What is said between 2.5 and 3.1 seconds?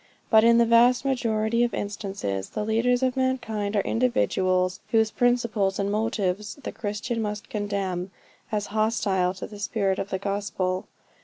leaders